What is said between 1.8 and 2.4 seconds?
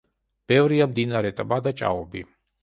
ჭაობი.